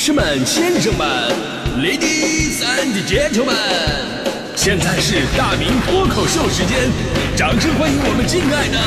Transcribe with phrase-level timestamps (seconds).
[0.00, 1.06] 士们、先生们
[1.76, 3.52] ，Ladies and Gentlemen，
[4.56, 6.90] 现在是大明脱口秀时间，
[7.36, 8.78] 掌声欢迎我们敬爱的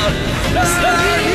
[0.52, 0.64] 大
[1.22, 1.34] 明！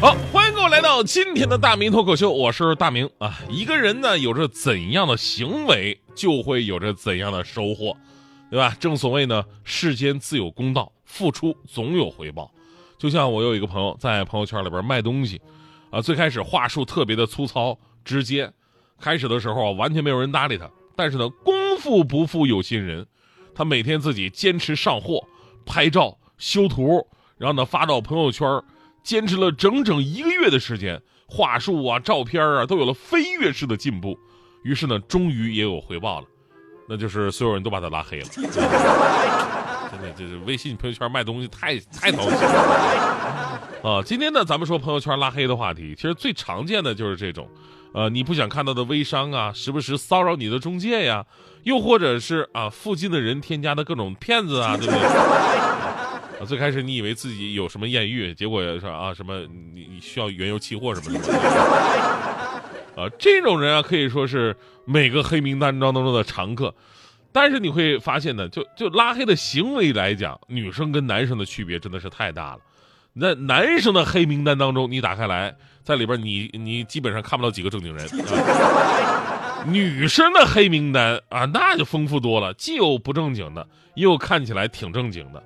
[0.00, 3.38] 好，欢迎各位来到今天的大明脱口秀，我是大明啊。
[3.50, 7.94] 一个人呢，有着怎样的行为，就会有着怎样的收获，
[8.50, 8.76] 对吧？
[8.80, 12.50] 正所谓呢，世间自有公道，付出总有回报。
[12.98, 15.40] 就像我有一个朋友在朋友圈里边卖东西，
[15.90, 18.52] 啊，最开始话术特别的粗糙直接，
[19.00, 20.70] 开始的时候啊，完全没有人搭理他。
[20.96, 23.06] 但是呢，功夫不负有心人，
[23.54, 25.26] 他每天自己坚持上货、
[25.64, 28.46] 拍照、修图，然后呢发到朋友圈。
[29.04, 34.18] 坚持了整整一个月的时间，话术啊、照片啊都有了飞跃式的进步，
[34.64, 36.26] 于是呢，终于也有回报了，
[36.88, 38.26] 那就是所有人都把他拉黑了。
[39.90, 44.02] 真的，就是微信朋友圈卖东西太太讨厌了啊！
[44.04, 47.48] 今天呢，咱们说朋友圈拉黑的话题，其实最常见的就是这种，
[47.94, 51.24] 呃，你不想看到的微商啊，时不时骚扰你的中介呀，
[51.62, 55.00] 又或者是啊，附近的人添加的各种骗子啊，对不对？
[56.38, 59.40] 啊，最开始你以为自己有什么艳遇，结果是啊什么
[59.74, 61.24] 你你需要原油期货什么的，
[62.98, 66.74] 啊，这种人啊可以说是每个黑名单当中的常客。
[67.30, 72.58] 但是你会发现呢，就就拉黑的行为来讲，女生跟男生的区别真的是太大了。
[73.12, 75.54] 那男生的黑名单当中，你打开来，
[75.84, 78.04] 在里边你你基本上看不到几个正经人。
[78.06, 85.40] 啊、女生的黑名单啊，那就丰富多了，既有不正经的，也有看起来挺正经的。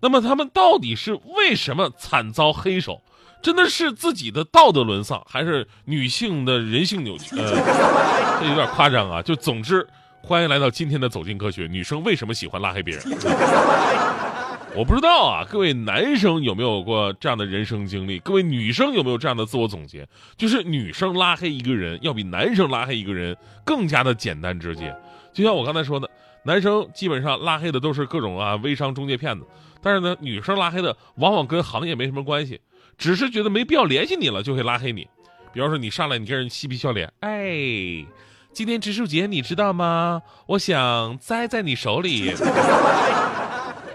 [0.00, 3.02] 那么他们到底是为什么惨遭黑手？
[3.42, 7.36] 真的是自己的道德沦丧，还是女性的人性扭曲？
[7.40, 9.22] 呃，这有点夸张啊。
[9.22, 9.86] 就总之，
[10.22, 11.66] 欢迎来到今天的走进科学。
[11.66, 13.04] 女生为什么喜欢拉黑别人？
[14.76, 15.44] 我不知道啊。
[15.50, 18.18] 各位男生有没有过这样的人生经历？
[18.20, 20.06] 各位女生有没有这样的自我总结？
[20.36, 24.94] 就是女生拉黑一个人，要比男生拉黑一个人更加的简单直接。
[25.32, 26.08] 就像我刚才说的，
[26.44, 29.46] 男生基本上拉黑的都是各种啊微商中介骗子。
[29.82, 32.60] 但是呢，女生拉黑的往往跟行业没什么关系，
[32.98, 35.08] 只是觉得没必要联系你了，就会拉黑你。
[35.52, 38.06] 比方说你上来，你跟人嬉皮笑脸，哎，
[38.52, 40.22] 今天植树节你知道吗？
[40.46, 42.32] 我想栽在你手里。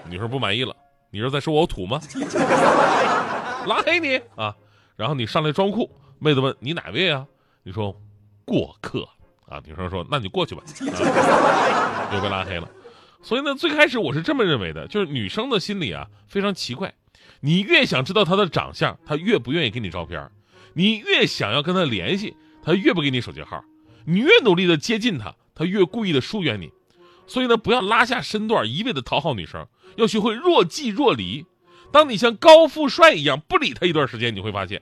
[0.10, 0.76] 女生不满意了，
[1.12, 2.00] 你是在说我土吗？
[3.68, 4.56] 拉黑你啊！
[4.96, 7.26] 然后你上来装酷，妹子问你哪位啊？
[7.64, 7.96] 你说
[8.46, 9.08] 过客
[9.48, 9.60] 啊。
[9.66, 12.70] 女生说那你过去吧，啊、又被拉黑了。
[13.26, 16.94] 所以呢，最开始我是这么认为的，就是女生的心理啊非常奇怪，
[17.40, 20.30] 你越想知道她的长相，她越不愿意给你照片；
[20.76, 23.62] 你越想要跟她联系，她越不给你手机号；
[24.06, 26.72] 你越努力的接近她，她越故意的疏远你。
[27.26, 29.66] 所以呢，不要拉下身段一味的讨好女生，
[29.96, 31.48] 要学会若即若离。
[31.92, 34.80] 当你像高富帅一样不理她一段时间，你会发现，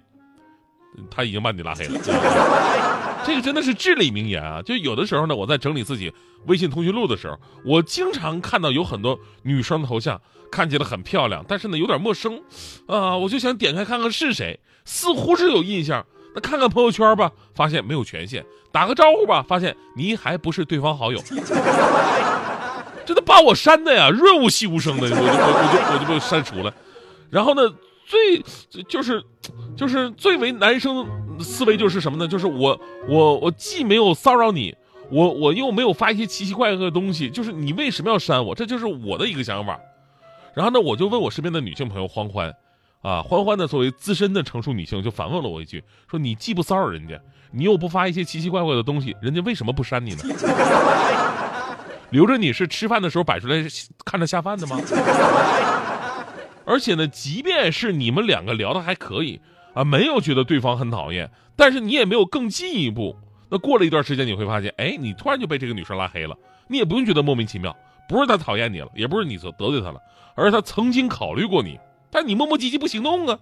[1.09, 3.12] 他已经把你拉黑了。
[3.25, 4.61] 这个真的是至理名言啊！
[4.61, 6.11] 就有的时候呢，我在整理自己
[6.45, 10.19] 微信通讯录的时候，我经常看到有很多女生的头像，
[10.51, 12.41] 看起来很漂亮，但是呢有点陌生，
[12.85, 21.23] 啊，我就想点开看看是谁，似乎是有印象，那看看朋友圈吧，发现没有权限，打个招呼吧，发现您还不是对方好友，
[23.05, 26.73] 这都把我删的呀，润物细无声的，我就我我就我就被删除了，
[27.29, 27.61] 然后呢，
[28.05, 28.43] 最
[28.83, 29.23] 就是。
[29.75, 31.05] 就是最为男生
[31.39, 32.27] 思维就是什么呢？
[32.27, 34.75] 就是我我我既没有骚扰你，
[35.09, 38.53] 我我又没有发一些奇奇怪怪的东西，就是你为什么要删我？
[38.53, 39.79] 这就是我的一个想法。
[40.53, 42.53] 然后呢，我就问我身边的女性朋友欢欢，
[43.01, 47.19] 啊，欢欢呢作为资深的成熟女性，就反问了我一句，说你既不骚扰人家，
[47.51, 50.19] 你又不发一些奇奇怪怪的东西，人家为什么不删你呢？
[52.11, 53.65] 留着你是吃饭的时候摆出来
[54.05, 54.79] 看着下饭的吗？
[56.65, 59.41] 而且呢，即便是你们两个聊的还可以。
[59.73, 63.15] 啊，没有觉得对方很讨厌，但是你也没有更进一步。
[63.49, 66.35] 那过了一段时间，你会发现，哎，你突然就被这个女生拉黑了，
[66.67, 67.75] 你也不用觉得莫名其妙，
[68.09, 69.99] 不是她讨厌你了，也不是你得得罪她了，
[70.35, 71.79] 而是她曾经考虑过你，
[72.09, 73.37] 但你磨磨唧唧不行动啊。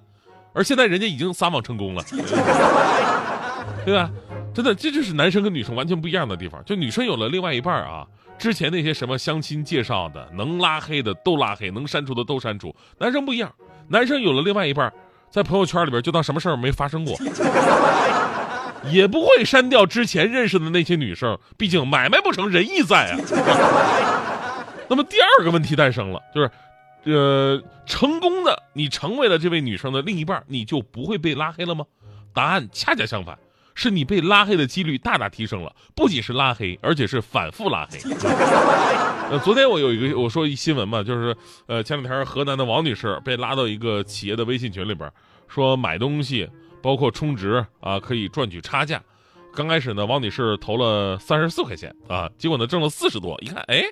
[0.54, 2.04] 而现在人家已经撒网成功了，
[3.86, 4.12] 对吧？
[4.54, 6.62] 真的，这就是男生跟女生完全不一样的地方。
[6.66, 8.06] 就女生有了另外一半啊，
[8.38, 12.76] 之前那些什么相亲介绍的，能拉黑的都拉黑，能删除的都删除。
[12.98, 13.50] 男生不一样，
[13.88, 14.92] 男生有了另外一半。
[15.32, 17.16] 在朋友圈里边就当什么事儿没发生过，
[18.92, 23.18] 也不会删掉之前认识的那些女生，毕竟买卖不成仁义在啊。
[24.90, 26.52] 那么第二个问题诞生了，就是，
[27.06, 31.86] 呃，成功的你成为了这位女生的另一半，你就不会被拉黑了吗？
[32.34, 33.38] 答案恰恰相反，
[33.82, 37.98] 是你被拉黑的几率大大提升了，不仅是拉黑，而且是反复拉黑。
[39.32, 41.36] 呃，昨天我有一个我说一新闻嘛，就是
[41.66, 45.12] 呃前两天河南的王女士被拉到一个企业的微信群里边，
[45.48, 46.48] 说买东西
[46.80, 49.02] 包括充值啊可以赚取差价。
[49.56, 53.36] 刚开始呢，王女士投了三十四块钱啊，结果呢挣了四十多。
[53.42, 53.84] 一看，哎，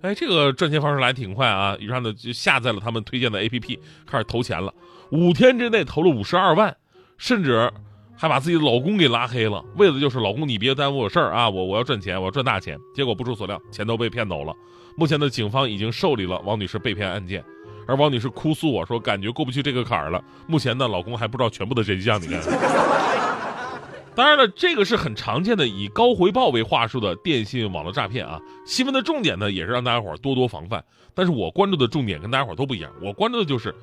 [0.00, 4.72] 哎，这个赚钱方式来挺快啊，于是呢就下载了他们推荐的 APP，开始投钱了。
[5.10, 6.74] 五天之内投了五十二万，
[7.18, 7.70] 甚至
[8.16, 12.78] 还把自己的老公给拉黑了，为的就是老公你别耽误我事儿啊，我我要赚钱，我要赚大钱。
[12.94, 14.54] 结果不出所料，钱都被骗走了。
[14.96, 17.44] 目前呢，警方已经受理了王女士被骗案件，
[17.86, 20.22] 而王女士哭诉我说，感觉过不去这个坎儿了。
[20.46, 22.40] 目前呢，老公还不知道全部的真相，你看。
[24.14, 28.40] 当然了，这个是很常见的以高回报为话术的电信网络诈骗啊。
[28.64, 30.84] 新闻的重点呢，也是让大家伙多多防范。
[31.14, 33.74] 但是我关注的重点跟大家伙都不一样，我关注的就是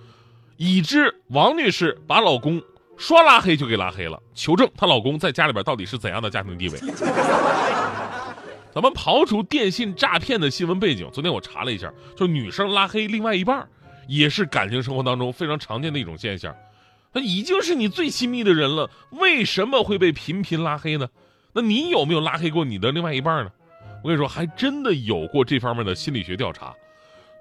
[0.56, 2.62] 已知王女士把老公
[3.02, 6.78] 说拉黑就给拉黑了，求证她老公在家里边到底是怎样的家庭地位。
[8.72, 13.68] 咱们刨除电信诈骗的新闻背景，昨天我查了一下，就女生拉黑另外一半，
[14.08, 16.56] 也是感情生活当中非常常见的一种现象。
[17.12, 21.10] 那已经是你最亲密的人了，为什么会被频频拉黑呢？
[21.54, 23.52] 那你有没有拉黑过你的另外一半呢？
[24.04, 26.72] 我跟你说，还真的有过这方面的心理学调查。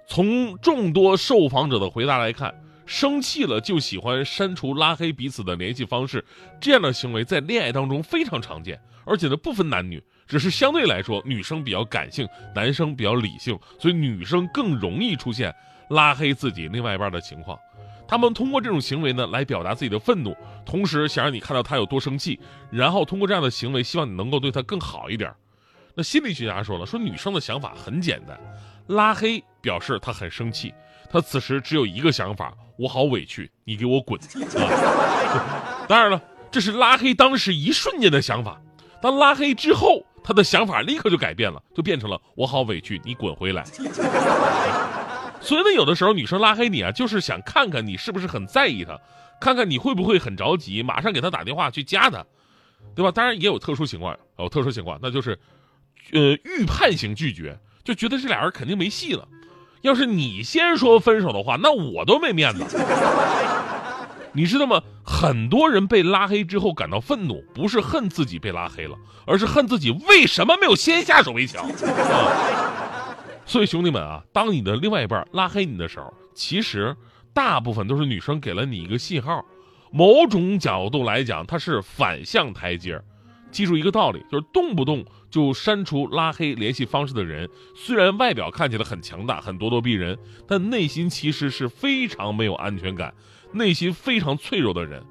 [0.08, 2.52] 从众多受访者的回答来看，
[2.90, 6.24] 生气了就喜欢删除、拉黑彼此的联系方式，
[6.60, 15.54] 这样的行为在恋爱当中非常常见，而且呢不分男女，只是相对来说女生比较感性，男生比较理性，所以女生更容易出现
[15.90, 17.56] 拉黑自己另外一半的情况。
[18.08, 20.36] 他们通过这种行为呢，来表达自己的愤怒，
[20.66, 22.40] 同时想让你看到他有多生气，
[22.72, 25.32] 然后通过这样的行为，希望你能够对他更好一点。
[26.02, 28.38] 心理学家说了，说女生的想法很简单，
[28.88, 30.72] 拉黑表示她很生气，
[31.10, 35.86] 她此时只有一个想法：我好委屈，你给我滚啊！
[35.88, 38.60] 当然了，这是拉黑当时一瞬间的想法，
[39.00, 43.64] 当拉黑之后，她的想法立刻就改变了，就变成了我好委屈，你滚回来。
[45.40, 48.98] 所以呢，有的时候女生拉黑你啊，就是想看看你是不是很在意她，
[49.40, 52.24] 看看你会不会很着急，马上给她打电话去加她，
[52.94, 53.10] 对吧？
[53.10, 55.38] 当然也有特殊情况，有特殊情况，那就是，
[56.12, 59.26] 呃，预判型拒绝，就觉得这俩人肯定没戏了。
[59.82, 62.64] 要是你先说分手的话，那我都没面子。
[64.32, 64.80] 你知道吗？
[65.02, 73.16] 很多人被拉黑之后感到愤怒，不是恨自己被拉黑了，而是恨自己为什么没有先下手为强啊。
[73.44, 76.94] 所以兄弟们啊，当你的另外一半拉黑你的时候，其实
[77.34, 79.44] 大部分都是女生给了你一个信号，
[79.90, 83.02] 某种角度来讲，它是反向台阶。
[83.50, 93.14] 记住一个道理，就是动不动就删除、拉黑联系方式的人，虽然外表看起来很强大、很咄咄逼人，但内心其实是非常没有安全感、
[93.52, 95.02] 内心非常脆弱的人。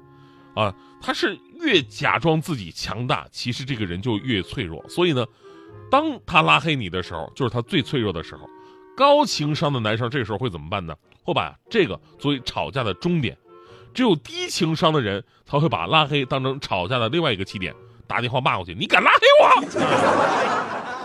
[0.54, 4.84] 啊，他是越假装自己强大，其实这个人就越脆弱。
[4.88, 5.26] 所以呢。
[5.88, 8.48] 当他拉黑你的时候，就是他最脆弱的时候。
[8.96, 10.94] 高情商的男生这时候会怎么办呢？
[11.24, 13.36] 会把这个作为吵架的终点。
[13.92, 17.74] 只有低情商的人才会把拉黑当成吵架的另外一个起点，
[18.10, 19.46] 打电话骂过去：“你敢拉黑我！”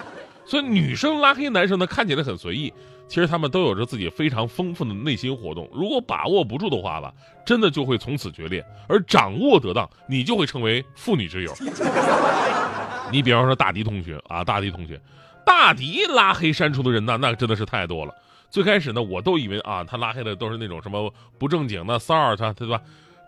[0.43, 2.73] 所以女生拉黑男生呢，看起来很随意，
[3.07, 5.69] 其实他们都有着自己非常丰富的内心活动。
[5.71, 7.13] 如果把握不住的话吧，
[7.45, 11.53] 真的就会从此决裂；而掌握得当，你就会成为妇女之友。
[13.11, 14.99] 你比方说大迪同学啊，大迪同学，
[15.45, 18.13] 大迪拉黑删除的人呢，那真的是太多了。
[18.49, 22.81] 最开始呢，我都以为啊，他拉黑的都是那种什么不正经的骚扰他，对吧？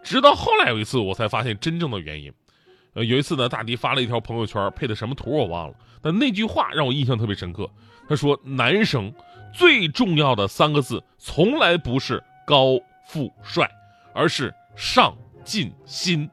[0.03, 2.31] 直到后来有一次，我才发现真正的原因。
[2.97, 7.69] 呃，有一次呢，大迪发了一条朋友圈，配的什么图我忘了，但那句话让我印象特别深刻。
[8.09, 9.13] 他说：“男生
[9.53, 13.69] 最重要的三个字，从来不是高富帅，
[14.15, 16.27] 而是上进心。”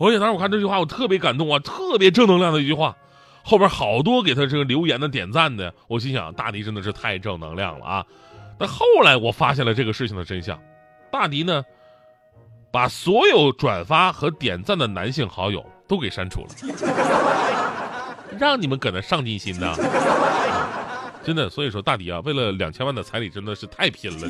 [0.00, 2.96] 而且当时我看这句话，我特别感动啊，特别正能量的一句话，
[3.44, 8.04] 后边好多给他这个留言的、点赞的，我心想大迪真的是太正能量了啊！
[8.58, 10.60] 但后来我发现了这个事情的真相，
[11.12, 11.64] 大迪呢，
[12.72, 16.48] 把所有转发和点赞的男性好友都给删除了，
[18.38, 19.74] 让你们搁那上进心呢，
[21.24, 24.28] 真的，所以说大迪啊，为了两千万的彩礼真的是太拼了。